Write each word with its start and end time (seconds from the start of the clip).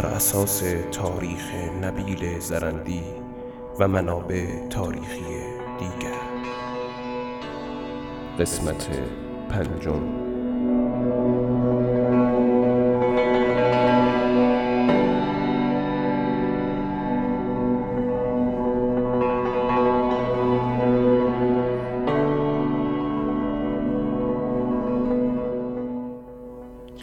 بر 0.00 0.06
اساس 0.06 0.62
تاریخ 0.92 1.54
نبیل 1.82 2.38
زرندی 2.38 3.02
و 3.78 3.88
منابع 3.88 4.68
تاریخی 4.70 5.22
دیگر. 5.78 6.20
قسمت 8.38 8.88
پنجم. 9.48 10.02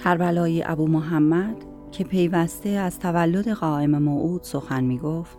کربلایی 0.04 0.64
ابو 0.64 0.88
محمد 0.88 1.77
که 1.98 2.04
پیوسته 2.04 2.70
از 2.70 3.00
تولد 3.00 3.50
قائم 3.50 3.98
موعود 3.98 4.44
سخن 4.44 4.84
می 4.84 4.98
گفت 4.98 5.38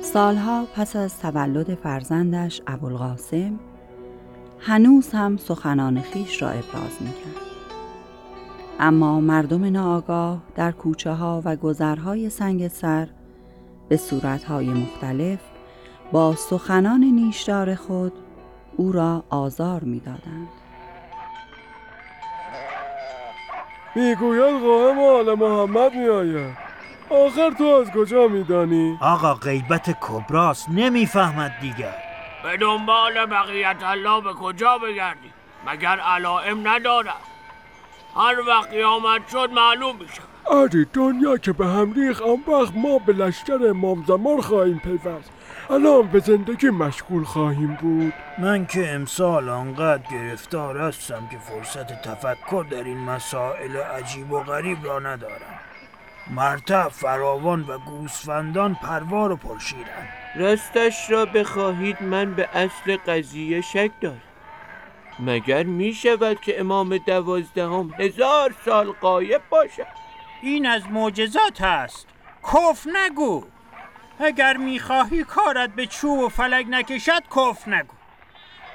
سالها 0.00 0.64
پس 0.74 0.96
از 0.96 1.18
تولد 1.18 1.74
فرزندش 1.74 2.60
ابوالقاسم 2.66 3.58
هنوز 4.58 5.10
هم 5.10 5.36
سخنان 5.36 6.00
خیش 6.00 6.42
را 6.42 6.48
ابراز 6.48 6.96
می 7.00 7.08
کرد. 7.08 7.44
اما 8.80 9.20
مردم 9.20 9.64
ناآگاه 9.64 10.42
در 10.54 10.72
کوچه 10.72 11.12
ها 11.12 11.42
و 11.44 11.56
گذرهای 11.56 12.30
سنگ 12.30 12.68
سر 12.68 13.08
به 13.88 13.96
صورتهای 13.96 14.66
مختلف 14.66 15.40
با 16.12 16.34
سخنان 16.34 17.00
نیشدار 17.04 17.74
خود 17.74 18.12
او 18.76 18.92
را 18.92 19.24
آزار 19.30 19.84
می 19.84 20.00
دادند. 20.00 20.59
می‌گوید 23.94 24.62
قائم 24.62 24.98
آل 24.98 25.34
محمد 25.34 25.94
میآید. 25.94 26.56
آخر 27.10 27.50
تو 27.50 27.64
از 27.64 27.90
کجا 27.90 28.28
میدانی؟ 28.28 28.98
آقا 29.00 29.34
غیبت 29.34 29.96
کبراست. 30.00 30.68
نمی‌فهمد 30.68 31.52
دیگر. 31.60 31.94
به 32.42 32.56
دنبال 32.56 33.26
بقیت 33.26 33.76
الله 33.82 34.20
به 34.20 34.32
کجا 34.32 34.78
بگردی؟ 34.78 35.32
مگر 35.66 35.98
علائم 35.98 36.68
ندارد 36.68 37.14
هر 38.16 38.40
وقت 38.48 38.70
قیامت 38.70 39.28
شد 39.28 39.50
معلوم 39.52 39.96
میشه 39.96 40.22
اری 40.52 40.84
دنیا 40.92 41.36
که 41.36 41.52
به 41.52 41.66
هم 41.66 41.92
ریخ 41.92 42.22
آن 42.22 42.54
وقت 42.54 42.72
ما 42.76 42.98
به 42.98 43.12
لشکر 43.12 43.68
امام 43.68 44.04
زمان 44.08 44.40
خواهیم 44.40 44.78
پیوست. 44.84 45.30
الان 45.70 46.06
به 46.06 46.20
زندگی 46.20 46.70
مشغول 46.70 47.24
خواهیم 47.24 47.74
بود. 47.74 48.12
من 48.38 48.66
که 48.66 48.90
امسال 48.90 49.48
آنقدر 49.48 50.02
گرفتار 50.10 50.78
هستم 50.78 51.28
که 51.30 51.38
فرصت 51.38 52.02
تفکر 52.02 52.66
در 52.70 52.84
این 52.84 52.98
مسائل 52.98 53.76
عجیب 53.76 54.32
و 54.32 54.40
غریب 54.40 54.84
را 54.84 54.98
ندارم. 54.98 55.60
مرتب 56.30 56.88
فراوان 56.88 57.64
و 57.68 57.78
گوسفندان 57.78 58.74
پروار 58.74 59.32
و 59.32 59.36
پرشیرند. 59.36 60.08
راستش 60.36 61.10
را 61.10 61.24
بخواهید 61.24 62.02
من 62.02 62.34
به 62.34 62.48
اصل 62.52 62.96
قضیه 62.96 63.60
شک 63.60 63.90
دارم. 64.00 64.22
مگر 65.20 65.62
می 65.62 65.94
شود 65.94 66.40
که 66.40 66.60
امام 66.60 66.96
دوازدهم 66.96 67.94
هزار 67.98 68.54
سال 68.64 68.92
قایب 69.00 69.40
باشد؟ 69.50 69.86
این 70.42 70.66
از 70.66 70.82
معجزات 70.90 71.60
است 71.60 72.06
کف 72.52 72.86
نگو. 72.86 73.44
اگر 74.20 74.56
می‌خواهی 74.56 75.24
کارت 75.24 75.70
به 75.70 75.86
چوب 75.86 76.18
و 76.18 76.28
فلک 76.28 76.66
نکشد 76.68 77.22
کف 77.36 77.68
نگو. 77.68 77.94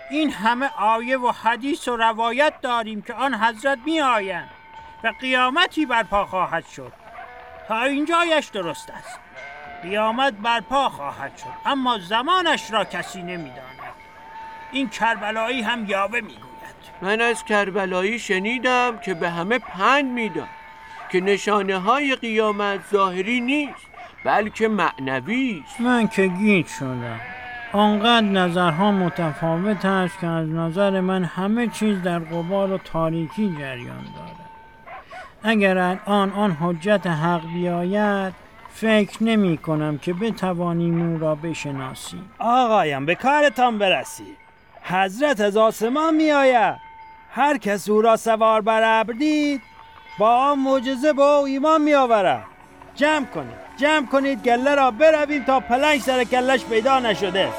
این 0.09 0.31
همه 0.31 0.69
آیه 0.77 1.17
و 1.17 1.31
حدیث 1.31 1.87
و 1.87 1.97
روایت 1.97 2.61
داریم 2.61 3.01
که 3.01 3.13
آن 3.13 3.33
حضرت 3.33 3.79
می 3.85 4.01
آیند 4.01 4.49
و 5.03 5.13
قیامتی 5.21 5.85
برپا 5.85 6.25
خواهد 6.25 6.67
شد. 6.67 6.93
تا 7.67 7.83
اینجایش 7.83 8.45
درست 8.45 8.89
است. 8.89 9.19
قیامت 9.81 10.33
برپا 10.33 10.89
خواهد 10.89 11.37
شد 11.37 11.45
اما 11.65 11.97
زمانش 11.97 12.71
را 12.71 12.85
کسی 12.85 13.21
نمی‌داند. 13.21 13.65
این 14.71 14.89
کربلایی 14.89 15.61
هم 15.61 15.85
یاوه 15.85 16.19
می‌گوید. 16.19 16.45
من 17.01 17.21
از 17.21 17.45
کربلایی 17.45 18.19
شنیدم 18.19 18.99
که 18.99 19.13
به 19.13 19.29
همه 19.29 19.59
پند 19.59 20.05
می‌داد 20.05 20.47
که 21.11 21.21
نشانه 21.21 21.77
های 21.77 22.15
قیامت 22.15 22.79
ظاهری 22.91 23.39
نیست. 23.39 23.87
بلکه 24.25 24.67
معنوی 24.67 25.63
است. 25.67 25.81
من 25.81 26.07
که 26.07 26.27
گیج 26.27 26.67
شدم. 26.67 27.19
آنقدر 27.73 28.21
نظرها 28.21 28.91
متفاوت 28.91 29.85
است 29.85 30.19
که 30.19 30.27
از 30.27 30.49
نظر 30.49 31.01
من 31.01 31.23
همه 31.23 31.67
چیز 31.67 32.01
در 32.01 32.19
قبار 32.19 32.71
و 32.71 32.77
تاریکی 32.77 33.55
جریان 33.59 34.03
دارد. 34.15 34.45
اگر 35.43 35.77
الان 35.77 36.31
آن 36.31 36.51
حجت 36.51 37.07
حق 37.07 37.53
بیاید 37.53 38.33
فکر 38.73 39.23
نمی 39.23 39.57
کنم 39.57 39.97
که 39.97 40.13
بتوانیم 40.13 41.11
او 41.11 41.19
را 41.19 41.35
بشناسیم 41.35 42.29
آقایم 42.39 43.05
به 43.05 43.15
کارتان 43.15 43.77
برسید 43.77 44.37
حضرت 44.83 45.41
از 45.41 45.57
آسمان 45.57 46.15
می 46.15 46.31
آید. 46.31 46.75
هر 47.31 47.57
کس 47.57 47.89
او 47.89 48.01
را 48.01 48.15
سوار 48.15 48.61
بر 48.61 48.99
ابر 48.99 49.13
دید 49.13 49.61
با 50.19 50.35
آن 50.35 50.59
معجزه 50.59 51.13
با 51.13 51.35
او 51.35 51.45
ایمان 51.45 51.81
می 51.81 51.93
آورد. 51.93 52.54
جمع 52.95 53.25
کنید. 53.25 53.65
جمع 53.77 54.07
کنید 54.07 54.43
گله 54.43 54.75
را 54.75 54.91
برویم 54.91 55.43
تا 55.43 55.59
پلنگ 55.59 56.01
سر 56.01 56.23
کلش 56.23 56.65
پیدا 56.65 56.99
نشده. 56.99 57.49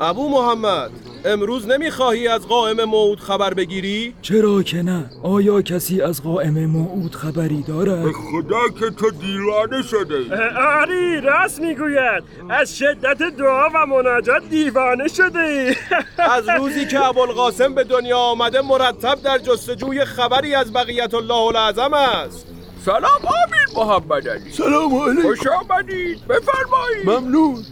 ابو 0.00 0.28
محمد. 0.28 1.07
امروز 1.24 1.66
نمی‌خواهی 1.66 2.28
از 2.28 2.46
قائم 2.48 2.84
موعود 2.84 3.20
خبر 3.20 3.54
بگیری؟ 3.54 4.14
چرا 4.22 4.62
که 4.62 4.82
نه. 4.82 5.10
آیا 5.22 5.62
کسی 5.62 6.02
از 6.02 6.22
قائم 6.22 6.66
موعود 6.66 7.14
خبری 7.14 7.62
دارد؟ 7.62 8.04
به 8.04 8.12
خدا 8.12 8.68
که 8.80 8.90
تو 8.90 9.10
دیوانه 9.10 9.82
شده 9.82 10.14
ای. 10.14 10.32
آری 10.80 11.20
راست 11.20 11.60
می‌گوید. 11.60 12.22
از 12.48 12.78
شدت 12.78 13.18
دعا 13.38 13.68
و 13.74 13.86
مناجات 13.86 14.42
دیوانه 14.50 15.08
شده 15.08 15.38
ای. 15.40 15.74
از 16.36 16.48
روزی 16.58 16.86
که 16.86 17.04
ابوالقاسم 17.04 17.74
به 17.74 17.84
دنیا 17.84 18.18
آمده 18.18 18.60
مرتب 18.60 19.22
در 19.24 19.38
جستجوی 19.38 20.04
خبری 20.04 20.54
از 20.54 20.72
بقیت 20.72 21.14
الله 21.14 21.34
العظم 21.34 21.94
است. 21.94 22.46
سلام 22.84 23.02
آمین 23.24 23.76
محمد 23.86 24.28
علی. 24.28 24.52
سلام 24.52 24.94
علیکم. 24.94 25.22
خوش 25.28 25.46
آمدید. 25.46 26.18
بفرمایید. 26.26 27.06
ممنون. 27.10 27.64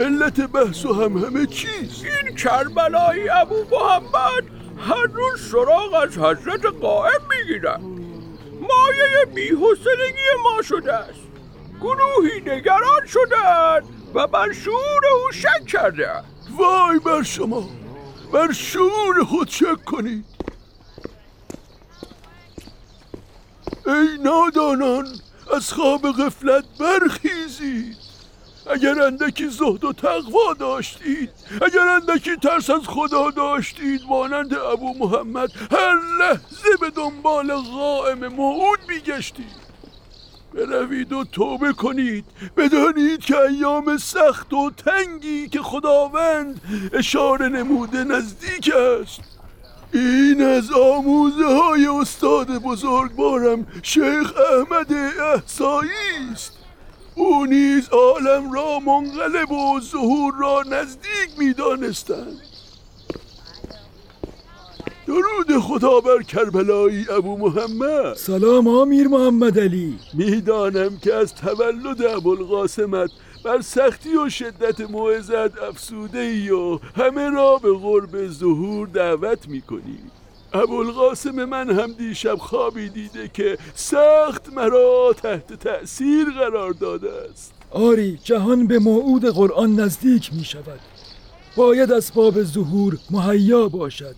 علت 0.00 0.40
بحث 0.40 0.84
و 0.84 0.92
هم 0.92 1.16
همه 1.16 1.46
چیز. 1.46 2.04
این 2.04 2.36
کربلایی 2.36 3.28
ابو 3.28 3.54
محمد 3.72 4.44
هر 4.78 5.06
روز 5.12 5.50
سراغ 5.50 5.94
از 5.94 6.18
حضرت 6.18 6.66
قائم 6.66 7.20
می‌گیرد. 7.30 7.80
مایه 8.60 9.24
بیحسنگی 9.34 10.30
ما 10.42 10.62
شده 10.62 10.92
است. 10.94 11.20
گروهی 11.80 12.40
نگران 12.40 13.06
شدند 13.06 13.84
و 14.14 14.26
بر 14.26 14.52
شعور 14.52 15.06
او 15.24 15.32
شک 15.32 15.66
کردند 15.66 16.24
وای 16.50 16.98
بر 16.98 17.22
شما. 17.22 17.68
بر 18.32 18.52
شعور 18.52 19.24
خود 19.24 19.48
شک 19.48 19.84
کنید. 19.84 20.24
ای 23.86 24.18
نادانان 24.22 25.06
از 25.56 25.72
خواب 25.72 26.02
غفلت 26.02 26.64
برخیزید. 26.80 28.03
اگر 28.70 29.02
اندکی 29.02 29.48
زهد 29.48 29.84
و 29.84 29.92
تقوا 29.92 30.54
داشتید 30.58 31.30
اگر 31.62 31.88
اندکی 31.88 32.36
ترس 32.36 32.70
از 32.70 32.82
خدا 32.86 33.30
داشتید 33.30 34.00
مانند 34.08 34.54
ابو 34.54 34.94
محمد 34.98 35.50
هر 35.70 36.00
لحظه 36.20 36.76
به 36.80 36.90
دنبال 36.90 37.52
قائم 37.52 38.28
موعود 38.28 38.78
میگشتید. 38.88 39.64
بروید 40.54 41.12
و 41.12 41.24
توبه 41.24 41.72
کنید. 41.72 42.24
بدانید 42.56 43.20
که 43.20 43.38
ایام 43.38 43.96
سخت 43.96 44.52
و 44.52 44.70
تنگی 44.70 45.48
که 45.48 45.62
خداوند 45.62 46.60
اشاره 46.92 47.48
نموده 47.48 48.04
نزدیک 48.04 48.72
است. 48.74 49.20
این 49.92 50.42
از 50.42 50.70
آموزه 50.72 51.46
های 51.46 51.86
استاد 51.86 52.58
بزرگوارم 52.58 53.66
شیخ 53.82 54.32
احمد 54.52 54.92
احسایی 54.92 55.90
است. 56.32 56.63
او 57.14 57.46
نیز 57.46 57.88
عالم 57.88 58.52
را 58.52 58.78
منقلب 58.78 59.52
و 59.52 59.80
ظهور 59.80 60.34
را 60.40 60.62
نزدیک 60.70 61.38
می‌دانستند. 61.38 62.40
درود 65.06 65.58
خدا 65.62 66.00
بر 66.00 66.22
کربلایی 66.22 67.06
ابو 67.10 67.36
محمد. 67.36 68.14
سلام 68.14 68.68
آمیر 68.68 69.08
محمد 69.08 69.58
علی. 69.58 69.98
می‌دانم 70.14 70.98
که 70.98 71.14
از 71.14 71.34
تولد 71.34 72.02
ابوالقاسمت 72.02 73.10
بر 73.44 73.60
سختی 73.60 74.16
و 74.16 74.28
شدت 74.28 74.80
موعظت 74.80 75.62
افسوده 75.62 76.18
ای 76.18 76.50
و 76.50 76.78
همه 76.96 77.30
را 77.30 77.56
به 77.56 77.72
قرب 77.78 78.28
ظهور 78.28 78.88
دعوت 78.88 79.48
می‌کنی. 79.48 79.98
ابوالقاسم 80.54 81.44
من 81.44 81.70
هم 81.70 81.92
دیشب 81.92 82.36
خوابی 82.38 82.88
دیده 82.88 83.30
که 83.34 83.58
سخت 83.74 84.52
مرا 84.52 85.14
تحت 85.22 85.52
تأثیر 85.52 86.24
قرار 86.30 86.72
داده 86.72 87.10
است. 87.30 87.54
آری 87.70 88.18
جهان 88.24 88.66
به 88.66 88.78
موعود 88.78 89.24
قرآن 89.24 89.80
نزدیک 89.80 90.34
می 90.34 90.44
شود. 90.44 90.80
باید 91.56 91.92
اسباب 91.92 92.42
ظهور 92.42 92.98
مهیا 93.10 93.68
باشد. 93.68 94.16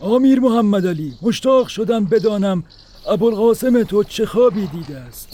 آمیر 0.00 0.40
محمد 0.40 0.86
علی 0.86 1.12
مشتاق 1.22 1.68
شدم 1.68 2.04
بدانم 2.04 2.64
ابوالقاسم 3.08 3.82
تو 3.82 4.04
چه 4.04 4.26
خوابی 4.26 4.66
دیده 4.66 4.96
است. 4.96 5.28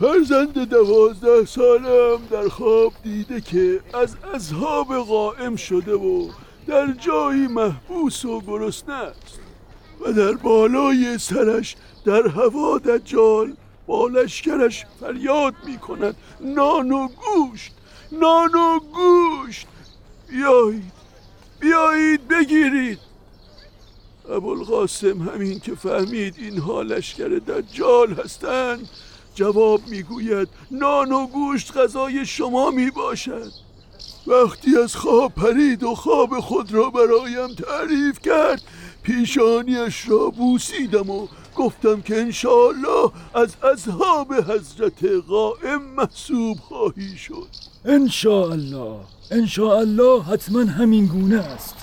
فرزند 0.00 0.68
دوازده 0.68 1.44
سالم 1.44 2.18
در 2.30 2.48
خواب 2.48 2.92
دیده 3.02 3.40
که 3.40 3.80
از 3.94 4.16
اصحاب 4.34 4.86
قائم 4.94 5.56
شده 5.56 5.94
و 5.94 6.28
در 6.66 6.92
جایی 6.92 7.46
محبوس 7.46 8.24
و 8.24 8.40
گرسنه 8.40 8.94
است. 8.94 9.41
و 10.06 10.12
در 10.12 10.32
بالای 10.32 11.18
سرش 11.18 11.76
در 12.04 12.28
هوا 12.28 12.78
دجال 12.78 13.56
با 13.86 14.06
لشکرش 14.06 14.84
فریاد 15.00 15.54
می 15.66 15.78
کند 15.78 16.16
نان 16.40 16.92
و 16.92 17.08
گوشت 17.08 17.72
نان 18.12 18.54
و 18.54 18.80
گوشت. 18.80 19.66
بیایید 20.28 20.92
بیایید 21.60 22.28
بگیرید. 22.28 22.98
ابوالقاسم 24.30 25.22
همین 25.22 25.60
که 25.60 25.74
فهمید 25.74 26.34
اینها 26.38 26.82
لشکر 26.82 27.28
دجال 27.28 28.12
هستند 28.12 28.88
جواب 29.34 29.80
می‌گوید 29.86 30.48
نان 30.70 31.12
و 31.12 31.26
گوشت 31.26 31.76
غذای 31.76 32.26
شما 32.26 32.70
می 32.70 32.90
باشد 32.90 33.52
وقتی 34.26 34.76
از 34.76 34.96
خواب 34.96 35.34
پرید 35.34 35.82
و 35.82 35.94
خواب 35.94 36.40
خود 36.40 36.74
را 36.74 36.90
برایم 36.90 37.54
تعریف 37.54 38.20
کرد 38.20 38.62
پیشانیش 39.02 40.08
را 40.08 40.30
بوسیدم 40.30 41.10
و 41.10 41.26
گفتم 41.56 42.00
که 42.00 42.16
انشاءالله 42.16 43.10
از 43.34 43.54
اصحاب 43.72 44.34
حضرت 44.34 45.04
قائم 45.28 45.82
محسوب 45.96 46.58
خواهی 46.58 47.16
شد. 47.16 47.46
انشاءالله. 47.84 48.96
انشاءالله 49.30 50.22
حتما 50.22 50.60
همین 50.60 51.06
گونه 51.06 51.40
است. 51.40 51.76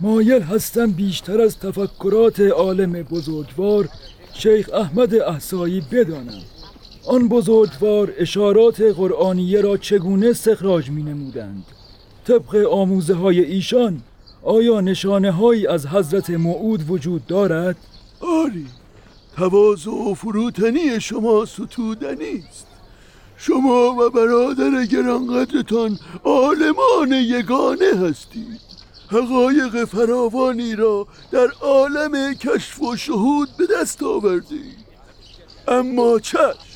مایل 0.00 0.42
هستم 0.42 0.90
بیشتر 0.90 1.40
از 1.40 1.58
تفکرات 1.58 2.40
عالم 2.40 2.92
بزرگوار 2.92 3.88
شیخ 4.34 4.70
احمد 4.74 5.14
احسایی 5.14 5.80
بدانم. 5.80 6.42
آن 7.06 7.28
بزرگوار 7.28 8.12
اشارات 8.16 8.80
قرآنیه 8.80 9.60
را 9.60 9.76
چگونه 9.76 10.26
استخراج 10.26 10.90
می 10.90 11.02
نمودند 11.02 11.64
طبق 12.26 12.66
آموزه 12.70 13.14
های 13.14 13.40
ایشان 13.40 14.02
آیا 14.42 14.80
نشانه 14.80 15.30
هایی 15.30 15.66
از 15.66 15.86
حضرت 15.86 16.30
موعود 16.30 16.90
وجود 16.90 17.26
دارد؟ 17.26 17.76
آری 18.20 18.66
تواضع 19.36 19.90
و 19.90 20.14
فروتنی 20.14 21.00
شما 21.00 21.44
ستودنی 21.44 22.44
است 22.48 22.66
شما 23.36 23.96
و 23.98 24.10
برادر 24.10 24.84
گرانقدرتان 24.84 25.98
عالمان 26.24 27.12
یگانه 27.12 28.08
هستید. 28.08 28.60
حقایق 29.08 29.84
فراوانی 29.84 30.76
را 30.76 31.06
در 31.30 31.48
عالم 31.60 32.34
کشف 32.34 32.82
و 32.82 32.96
شهود 32.96 33.48
به 33.58 33.66
دست 33.80 34.02
آوردید. 34.02 34.82
اما 35.68 36.18
چشم 36.18 36.71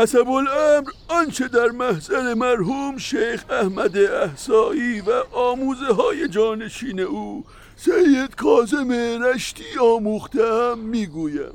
حسب 0.00 0.30
الامر 0.30 0.90
آنچه 1.08 1.48
در 1.48 1.66
محضر 1.66 2.34
مرحوم 2.34 2.98
شیخ 2.98 3.44
احمد 3.50 3.96
احسایی 3.96 5.00
و 5.00 5.10
آموزه 5.32 5.92
های 5.94 6.28
جانشین 6.28 7.00
او 7.00 7.44
سید 7.76 8.36
کازم 8.36 8.92
رشتی 9.22 9.78
آموختم 9.80 10.78
می‌گویم. 10.78 11.52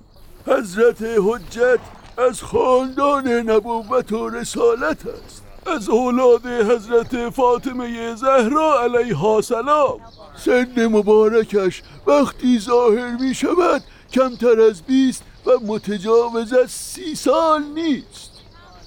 حضرت 0.47 1.01
حجت 1.01 1.79
از 2.17 2.43
خاندان 2.43 3.27
نبوت 3.27 4.11
و 4.11 4.29
رسالت 4.29 5.05
است. 5.05 5.43
از 5.65 5.89
اولاد 5.89 6.45
حضرت 6.45 7.29
فاطمه 7.29 8.15
زهرا 8.15 8.81
علیها 8.81 9.41
سلام. 9.41 9.99
سن 10.45 10.87
مبارکش 10.87 11.81
وقتی 12.07 12.59
ظاهر 12.59 13.17
می 13.19 13.35
شود 13.35 13.83
کمتر 14.13 14.61
از 14.61 14.81
بیست 14.81 15.23
و 15.45 15.51
متجاوز 15.65 16.53
از 16.53 16.71
سی 16.71 17.15
سال 17.15 17.63
نیست. 17.63 18.34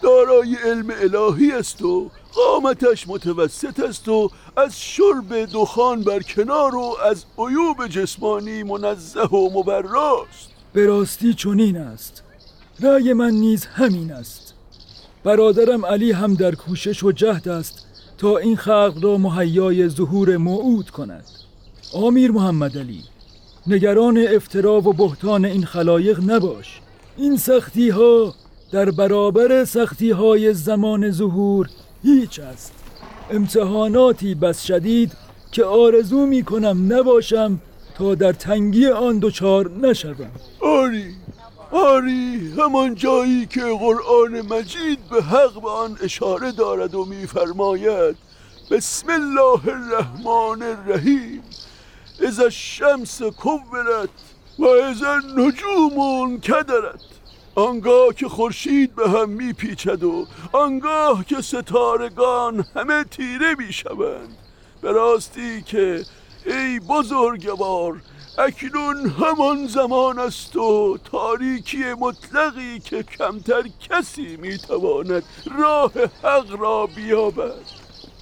دارای 0.03 0.57
علم 0.65 0.91
الهی 0.91 1.53
است 1.53 1.83
و 1.83 2.11
قامتش 2.35 3.09
متوسط 3.09 3.81
است 3.81 4.09
و 4.09 4.31
از 4.57 4.81
شرب 4.81 5.45
دخان 5.53 6.03
بر 6.03 6.21
کنار 6.21 6.75
و 6.75 6.97
از 7.11 7.25
عیوب 7.39 7.87
جسمانی 7.87 8.63
منزه 8.63 9.21
و 9.21 9.51
مبراست 9.59 10.49
به 10.73 10.87
راستی 10.87 11.35
چنین 11.35 11.77
است. 11.77 12.23
رأی 12.81 13.13
من 13.13 13.31
نیز 13.31 13.67
همین 13.67 14.13
است. 14.13 14.55
برادرم 15.25 15.87
علی 15.87 16.13
هم 16.13 16.35
در 16.35 16.55
کوشش 16.55 17.05
و 17.05 17.13
جهد 17.13 17.49
است 17.49 17.87
تا 18.19 18.37
این 18.37 18.57
خلق 18.57 18.99
را 19.03 19.19
مهیای 19.19 19.89
ظهور 19.89 20.37
موعود 20.37 20.91
کند. 20.91 21.25
آمیر 21.95 22.31
محمد 22.31 22.79
علی 22.79 23.03
نگران 23.67 24.27
افترا 24.29 24.81
و 24.81 24.93
بهتان 24.93 25.45
این 25.45 25.65
خلایق 25.65 26.31
نباش. 26.31 26.81
این 27.17 27.37
سختی 27.37 27.89
ها 27.89 28.35
در 28.73 28.91
برابر 28.91 29.65
سختی 29.65 30.11
های 30.11 30.55
زمان 30.55 31.11
ظهور 31.11 31.69
هیچ 32.03 32.41
است. 32.41 32.73
امتحاناتی 33.31 34.35
بس 34.35 34.65
شدید 34.65 35.13
که 35.53 35.65
آرزو 35.65 36.27
می 36.27 36.43
کنم 36.43 36.93
نباشم 36.93 37.61
تا 37.99 38.15
در 38.15 38.33
تنگی 38.33 38.87
آن 38.87 39.19
دچار 39.19 39.71
نشوم. 39.71 40.31
آری 40.61 41.15
آری 41.71 42.53
همان 42.59 42.95
جایی 42.95 43.47
که 43.47 43.61
قرآن 43.61 44.41
مجید 44.41 44.99
به 45.11 45.23
حق 45.23 45.63
به 45.63 45.71
آن 45.71 45.99
اشاره 46.03 46.53
دارد 46.53 46.95
و 46.95 47.05
میفرماید 47.05 48.17
بسم 48.71 49.07
الله 49.11 49.69
الرحمن 49.69 50.63
الرحیم. 50.63 51.43
اذا 52.21 52.45
الشمس 52.45 53.23
کورت 53.23 54.09
و 54.59 54.65
اذا 54.65 55.13
النجوم 55.13 56.41
کدرت 56.41 57.18
آنگاه 57.59 58.15
که 58.17 58.29
خورشید 58.29 58.95
به 58.95 59.11
هم 59.11 59.29
میپیچد 59.29 60.05
و 60.05 60.27
آنگاه 60.53 61.25
که 61.25 61.41
ستارگان 61.41 62.65
همه 62.75 63.05
تیره 63.05 63.55
می‌شوند. 63.59 64.37
به 64.83 64.93
راستی 64.93 65.63
که 65.63 66.03
ای 66.47 66.81
بزرگوار 66.81 68.03
اکنون 68.39 68.97
همان 69.21 69.67
زمان 69.67 70.19
است 70.19 70.57
و 70.57 70.99
تاریکی 71.13 71.85
مطلقی 72.01 72.79
که 72.79 73.03
کمتر 73.03 73.63
کسی 73.81 74.37
می‌تواند 74.37 75.23
راه 75.59 75.93
حق 76.23 76.61
را 76.61 76.87
بیابد. 76.87 77.65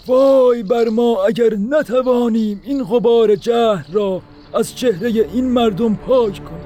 وای 0.06 0.62
بر 0.62 0.88
ما 0.88 1.24
اگر 1.24 1.54
نتوانیم 1.70 2.62
این 2.64 2.84
غبار 2.84 3.34
جهر 3.36 3.86
را 3.92 4.22
از 4.54 4.76
چهره 4.76 5.08
این 5.08 5.50
مردم 5.50 5.94
پاک 5.94 6.44
کنیم. 6.44 6.65